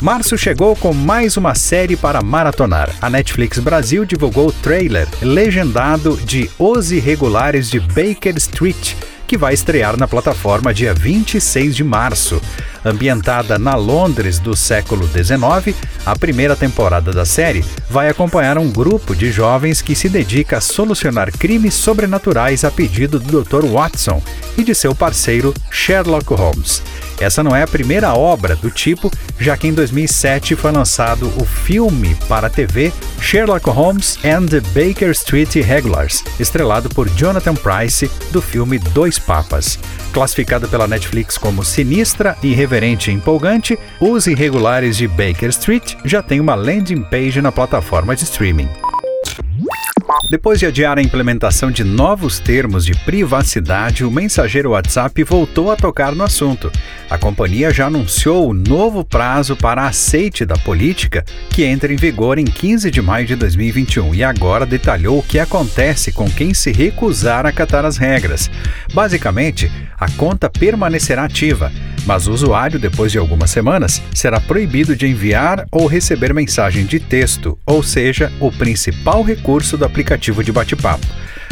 Março 0.00 0.38
chegou 0.38 0.74
com 0.76 0.94
mais 0.94 1.36
uma 1.36 1.54
série 1.54 1.96
para 1.96 2.22
maratonar. 2.22 2.90
A 3.02 3.10
Netflix 3.10 3.58
Brasil 3.58 4.04
divulgou 4.04 4.48
o 4.48 4.52
trailer 4.52 5.08
legendado 5.20 6.16
de 6.16 6.48
Os 6.58 6.92
Irregulares 6.92 7.68
de 7.68 7.80
Baker 7.80 8.36
Street, 8.36 8.94
que 9.26 9.36
vai 9.36 9.52
estrear 9.52 9.98
na 9.98 10.08
plataforma 10.08 10.72
dia 10.72 10.94
26 10.94 11.76
de 11.76 11.84
março. 11.84 12.40
Ambientada 12.84 13.58
na 13.58 13.74
Londres 13.74 14.38
do 14.38 14.56
século 14.56 15.06
XIX, 15.06 15.76
a 16.04 16.16
primeira 16.16 16.56
temporada 16.56 17.12
da 17.12 17.24
série 17.24 17.64
vai 17.90 18.08
acompanhar 18.08 18.58
um 18.58 18.70
grupo 18.70 19.14
de 19.14 19.30
jovens 19.30 19.82
que 19.82 19.94
se 19.94 20.08
dedica 20.08 20.58
a 20.58 20.60
solucionar 20.60 21.30
crimes 21.32 21.74
sobrenaturais 21.74 22.64
a 22.64 22.70
pedido 22.70 23.18
do 23.18 23.42
Dr. 23.42 23.66
Watson 23.66 24.22
e 24.56 24.64
de 24.64 24.74
seu 24.74 24.94
parceiro 24.94 25.54
Sherlock 25.70 26.32
Holmes. 26.34 26.82
Essa 27.20 27.42
não 27.42 27.54
é 27.54 27.62
a 27.62 27.66
primeira 27.66 28.14
obra 28.14 28.54
do 28.54 28.70
tipo, 28.70 29.10
já 29.40 29.56
que 29.56 29.66
em 29.66 29.74
2007 29.74 30.54
foi 30.54 30.70
lançado 30.70 31.30
o 31.36 31.44
filme 31.44 32.16
para 32.28 32.46
a 32.46 32.50
TV 32.50 32.92
Sherlock 33.20 33.68
Holmes 33.68 34.18
and 34.24 34.46
the 34.46 34.60
Baker 34.60 35.10
Street 35.10 35.52
Regulars, 35.56 36.24
estrelado 36.38 36.88
por 36.88 37.08
Jonathan 37.10 37.54
Price 37.54 38.08
do 38.30 38.40
filme 38.40 38.78
Dois 38.78 39.18
Papas. 39.18 39.78
Classificado 40.12 40.68
pela 40.68 40.86
Netflix 40.86 41.36
como 41.36 41.64
sinistra, 41.64 42.36
irreverente 42.68 43.10
e 43.10 43.14
empolgante, 43.14 43.78
Os 43.98 44.26
Irregulares 44.26 44.98
de 44.98 45.08
Baker 45.08 45.48
Street 45.48 45.94
já 46.04 46.22
tem 46.22 46.38
uma 46.38 46.54
landing 46.54 47.02
page 47.02 47.40
na 47.40 47.50
plataforma 47.50 48.14
de 48.14 48.24
streaming. 48.24 48.68
Depois 50.30 50.58
de 50.58 50.66
adiar 50.66 50.98
a 50.98 51.02
implementação 51.02 51.70
de 51.70 51.82
novos 51.82 52.38
termos 52.38 52.84
de 52.84 52.92
privacidade, 53.04 54.04
o 54.04 54.10
mensageiro 54.10 54.70
WhatsApp 54.70 55.24
voltou 55.24 55.70
a 55.70 55.76
tocar 55.76 56.14
no 56.14 56.22
assunto. 56.22 56.70
A 57.08 57.16
companhia 57.16 57.72
já 57.72 57.86
anunciou 57.86 58.50
o 58.50 58.54
novo 58.54 59.02
prazo 59.02 59.56
para 59.56 59.86
aceite 59.86 60.44
da 60.44 60.56
política, 60.58 61.24
que 61.48 61.64
entra 61.64 61.90
em 61.90 61.96
vigor 61.96 62.38
em 62.38 62.44
15 62.44 62.90
de 62.90 63.00
maio 63.00 63.26
de 63.26 63.36
2021, 63.36 64.14
e 64.14 64.22
agora 64.22 64.66
detalhou 64.66 65.18
o 65.18 65.22
que 65.22 65.38
acontece 65.38 66.12
com 66.12 66.28
quem 66.30 66.52
se 66.52 66.72
recusar 66.72 67.46
a 67.46 67.48
acatar 67.48 67.86
as 67.86 67.96
regras. 67.96 68.50
Basicamente, 68.92 69.70
a 69.98 70.10
conta 70.10 70.50
permanecerá 70.50 71.24
ativa, 71.24 71.72
mas 72.06 72.26
o 72.26 72.32
usuário, 72.32 72.78
depois 72.78 73.12
de 73.12 73.18
algumas 73.18 73.50
semanas, 73.50 74.02
será 74.14 74.40
proibido 74.40 74.96
de 74.96 75.06
enviar 75.06 75.66
ou 75.70 75.86
receber 75.86 76.32
mensagem 76.34 76.84
de 76.84 76.98
texto, 76.98 77.58
ou 77.64 77.82
seja, 77.82 78.32
o 78.40 78.50
principal 78.50 79.22
recurso 79.22 79.76
do 79.76 79.84
aplicativo 79.84 80.42
de 80.42 80.52
bate-papo. 80.52 81.06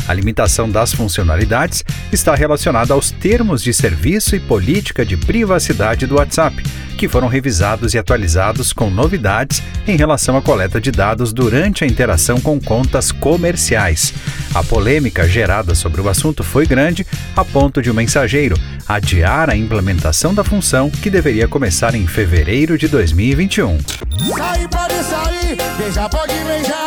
A 0.09 0.15
limitação 0.15 0.71
das 0.71 0.93
funcionalidades 0.93 1.85
está 2.13 2.35
relacionada 2.35 2.95
aos 2.95 3.11
termos 3.11 3.63
de 3.63 3.73
serviço 3.73 4.37
e 4.37 4.41
política 4.41 5.05
de 5.05 5.17
privacidade 5.17 6.07
do 6.07 6.17
WhatsApp, 6.17 6.63
que 6.97 7.09
foram 7.09 7.29
revisados 7.29 7.95
e 7.95 7.99
atualizados 7.99 8.73
com 8.73 8.91
novidades 8.91 9.63
em 9.87 9.97
relação 9.97 10.37
à 10.37 10.43
coleta 10.43 10.81
de 10.81 10.91
dados 10.91 11.33
durante 11.33 11.85
a 11.85 11.87
interação 11.87 12.41
com 12.41 12.59
contas 12.59 13.13
comerciais. 13.13 14.15
A 14.55 14.63
polêmica 14.63 15.29
gerada 15.29 15.75
sobre 15.75 16.01
o 16.01 16.09
assunto 16.09 16.43
foi 16.43 16.67
grande, 16.67 17.07
a 17.37 17.45
ponto 17.45 17.83
de 17.83 17.91
o 17.91 17.95
mensageiro 17.95 18.57
adiar 18.89 19.51
a 19.51 19.57
implementação 19.57 20.33
da 20.33 20.45
função 20.45 20.89
que 20.89 21.11
deveria 21.11 21.49
começar 21.49 21.95
em 21.95 22.07
fevereiro 22.07 22.79
de 22.79 22.89
2021. 22.89 24.06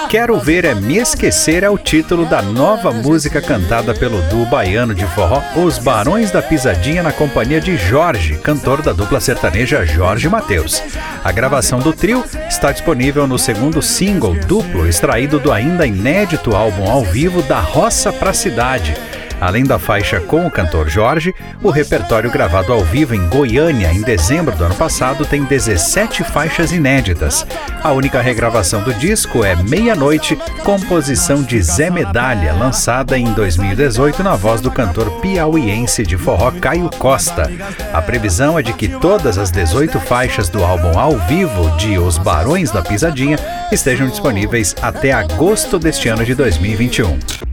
Quero 0.09 0.39
Ver 0.39 0.65
é 0.65 0.73
Me 0.73 0.97
Esquecer 0.97 1.63
é 1.63 1.69
o 1.69 1.77
título 1.77 2.25
da 2.25 2.41
nova 2.41 2.91
música 2.91 3.41
cantada 3.41 3.93
pelo 3.93 4.21
duo 4.23 4.45
baiano 4.45 4.95
de 4.95 5.05
forró 5.07 5.41
Os 5.55 5.77
Barões 5.77 6.31
da 6.31 6.41
Pisadinha 6.41 7.03
na 7.03 7.11
companhia 7.11 7.61
de 7.61 7.77
Jorge, 7.77 8.37
cantor 8.37 8.81
da 8.81 8.93
dupla 8.93 9.19
sertaneja 9.19 9.85
Jorge 9.85 10.27
Mateus. 10.27 10.81
A 11.23 11.31
gravação 11.31 11.79
do 11.79 11.93
trio 11.93 12.23
está 12.47 12.71
disponível 12.71 13.27
no 13.27 13.37
segundo 13.37 13.81
single 13.81 14.33
duplo 14.47 14.87
extraído 14.87 15.39
do 15.39 15.51
ainda 15.51 15.85
inédito 15.85 16.55
álbum 16.55 16.89
ao 16.89 17.03
vivo 17.03 17.41
Da 17.43 17.59
Roça 17.59 18.11
Pra 18.11 18.33
Cidade 18.33 18.95
Além 19.41 19.63
da 19.63 19.79
faixa 19.79 20.19
com 20.19 20.45
o 20.45 20.51
cantor 20.51 20.89
Jorge, 20.89 21.33
o 21.63 21.69
repertório 21.69 22.29
gravado 22.29 22.73
ao 22.73 22.83
vivo 22.83 23.15
em 23.15 23.27
Goiânia 23.29 23.91
em 23.91 24.01
dezembro 24.01 24.55
do 24.55 24.65
ano 24.65 24.75
passado 24.75 25.25
tem 25.25 25.43
17 25.43 26.23
faixas 26.23 26.71
inéditas. 26.71 27.45
A 27.81 27.91
única 27.91 28.21
regravação 28.21 28.81
do 28.83 28.93
disco 28.93 29.43
é 29.43 29.55
Meia-Noite, 29.55 30.35
composição 30.63 31.41
de 31.41 31.61
Zé 31.61 31.89
Medalha, 31.89 32.53
lançada 32.53 33.17
em 33.17 33.31
2018 33.33 34.21
na 34.23 34.35
voz 34.35 34.59
do 34.59 34.69
cantor 34.69 35.21
piauiense 35.21 36.03
de 36.03 36.17
forró 36.17 36.51
Caio 36.51 36.89
Costa. 36.97 37.49
A 37.93 38.01
previsão 38.01 38.59
é 38.59 38.61
de 38.61 38.73
que 38.73 38.89
todas 38.89 39.37
as 39.37 39.51
18 39.51 39.99
faixas 40.01 40.49
do 40.49 40.63
álbum 40.63 40.99
ao 40.99 41.17
vivo 41.17 41.69
de 41.77 41.97
Os 41.97 42.17
Barões 42.17 42.71
da 42.71 42.81
Pisadinha 42.81 43.37
estejam 43.71 44.07
disponíveis 44.07 44.75
até 44.81 45.13
agosto 45.13 45.79
deste 45.79 46.09
ano 46.09 46.25
de 46.25 46.35
2021. 46.35 47.48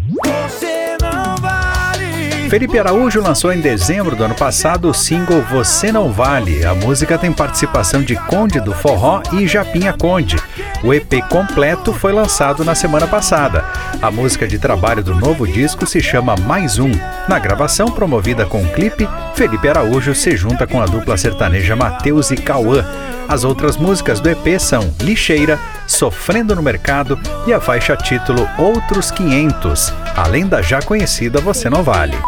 Felipe 2.49 2.79
Araújo 2.79 3.21
lançou 3.21 3.53
em 3.53 3.61
dezembro 3.61 4.15
do 4.15 4.23
ano 4.23 4.35
passado 4.35 4.89
o 4.89 4.95
single 4.95 5.43
Você 5.51 5.91
Não 5.91 6.13
Vale. 6.13 6.65
A 6.65 6.75
música 6.75 7.19
tem 7.19 7.33
participação 7.33 8.03
de 8.03 8.15
Conde 8.15 8.61
do 8.61 8.73
Forró 8.73 9.21
e 9.33 9.49
Japinha 9.49 9.93
Conde. 9.93 10.37
O 10.85 10.95
EP 10.95 11.23
completo 11.29 11.93
foi 11.93 12.13
lançado 12.13 12.65
na 12.65 12.77
semana 12.77 13.07
passada. 13.09 13.65
A 14.01 14.13
música 14.13 14.47
de 14.47 14.61
trabalho 14.61 15.03
do 15.03 15.13
novo 15.13 15.45
disco 15.45 15.85
se 15.87 16.01
chama 16.01 16.37
Mais 16.37 16.79
Um. 16.79 16.93
Na 17.29 17.41
gravação, 17.41 17.91
promovida 17.91 18.47
com 18.47 18.63
um 18.63 18.69
clipe, 18.69 19.09
Felipe 19.35 19.69
Araújo 19.69 20.15
se 20.15 20.37
junta 20.37 20.69
com 20.69 20.81
a 20.81 20.87
dupla 20.87 21.17
sertaneja 21.17 21.75
Mateus 21.75 22.31
e 22.31 22.37
Cauã. 22.37 22.85
As 23.29 23.43
outras 23.43 23.77
músicas 23.77 24.21
do 24.21 24.31
EP 24.31 24.61
são 24.61 24.95
Lixeira, 25.01 25.59
Sofrendo 25.87 26.55
no 26.55 26.63
Mercado 26.63 27.19
e 27.47 27.53
a 27.53 27.61
faixa 27.61 27.97
título 27.97 28.49
Outros 28.59 29.11
500, 29.11 29.93
além 30.17 30.47
da 30.47 30.61
já 30.61 30.83
conhecida 30.83 31.41
Você 31.41 31.71
Não 31.71 31.83
Vale. 31.83 32.19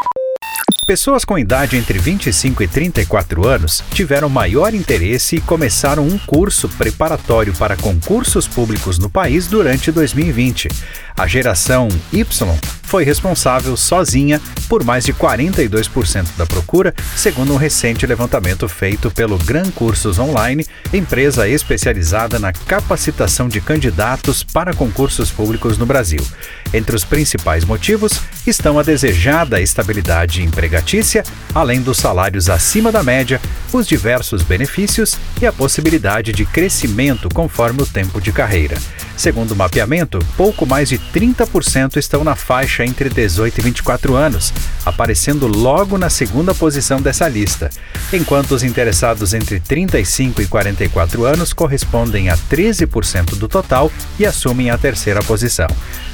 Pessoas 0.86 1.22
com 1.22 1.38
idade 1.38 1.76
entre 1.76 1.98
25 1.98 2.62
e 2.62 2.68
34 2.68 3.46
anos 3.46 3.82
tiveram 3.92 4.28
maior 4.28 4.72
interesse 4.72 5.36
e 5.36 5.40
começaram 5.40 6.06
um 6.06 6.16
curso 6.18 6.68
preparatório 6.68 7.52
para 7.52 7.76
concursos 7.76 8.48
públicos 8.48 8.98
no 8.98 9.10
país 9.10 9.46
durante 9.48 9.92
2020. 9.92 10.68
A 11.16 11.26
geração 11.26 11.88
Y 12.10 12.58
foi 12.88 13.04
responsável 13.04 13.76
sozinha 13.76 14.40
por 14.66 14.82
mais 14.82 15.04
de 15.04 15.12
42% 15.12 16.28
da 16.36 16.46
procura, 16.46 16.94
segundo 17.14 17.52
um 17.52 17.56
recente 17.56 18.06
levantamento 18.06 18.66
feito 18.66 19.10
pelo 19.10 19.36
Gran 19.38 19.70
Cursos 19.70 20.18
Online, 20.18 20.66
empresa 20.92 21.46
especializada 21.46 22.38
na 22.38 22.50
capacitação 22.50 23.46
de 23.46 23.60
candidatos 23.60 24.42
para 24.42 24.72
concursos 24.72 25.30
públicos 25.30 25.76
no 25.76 25.84
Brasil. 25.84 26.24
Entre 26.72 26.94
os 26.94 27.04
principais 27.04 27.64
motivos 27.64 28.20
estão 28.46 28.78
a 28.78 28.82
desejada 28.82 29.60
estabilidade 29.60 30.42
empregatícia, 30.42 31.22
além 31.54 31.80
dos 31.80 31.96
salários 31.96 32.50
acima 32.50 32.92
da 32.92 33.02
média, 33.02 33.40
os 33.72 33.86
diversos 33.86 34.42
benefícios 34.42 35.16
e 35.40 35.46
a 35.46 35.52
possibilidade 35.52 36.32
de 36.32 36.44
crescimento 36.44 37.28
conforme 37.30 37.82
o 37.82 37.86
tempo 37.86 38.20
de 38.20 38.32
carreira. 38.32 38.76
Segundo 39.16 39.52
o 39.52 39.56
mapeamento, 39.56 40.18
pouco 40.36 40.64
mais 40.64 40.88
de 40.90 40.98
30% 40.98 41.96
estão 41.96 42.22
na 42.22 42.36
faixa 42.36 42.84
entre 42.84 43.08
18 43.08 43.58
e 43.58 43.62
24 43.62 44.14
anos, 44.14 44.52
aparecendo 44.88 45.46
logo 45.46 45.98
na 45.98 46.10
segunda 46.10 46.54
posição 46.54 47.00
dessa 47.00 47.28
lista, 47.28 47.70
enquanto 48.12 48.52
os 48.52 48.62
interessados 48.62 49.34
entre 49.34 49.60
35 49.60 50.42
e 50.42 50.46
44 50.46 51.24
anos 51.24 51.52
correspondem 51.52 52.28
a 52.28 52.36
13% 52.36 53.36
do 53.36 53.48
total 53.48 53.90
e 54.18 54.26
assumem 54.26 54.70
a 54.70 54.78
terceira 54.78 55.22
posição. 55.22 55.68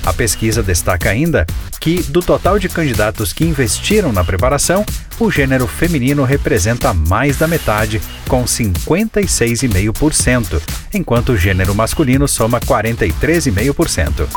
A 0.04 0.12
pesquisa 0.12 0.62
destaca 0.62 1.08
ainda 1.08 1.46
que, 1.80 2.02
do 2.02 2.20
total 2.20 2.58
de 2.58 2.68
candidatos 2.68 3.32
que 3.32 3.44
investiram 3.44 4.12
na 4.12 4.22
preparação, 4.22 4.84
o 5.18 5.30
gênero 5.30 5.66
feminino 5.66 6.24
representa 6.24 6.92
mais 6.92 7.38
da 7.38 7.46
metade, 7.46 8.02
com 8.28 8.44
56,5%, 8.44 10.60
enquanto 10.92 11.30
o 11.30 11.36
gênero 11.36 11.74
masculino 11.74 12.28
soma 12.28 12.60
43,5%. 12.60 14.28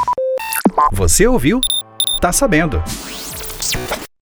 Você 0.94 1.28
ouviu? 1.28 1.60
Tá 2.22 2.32
sabendo. 2.32 2.82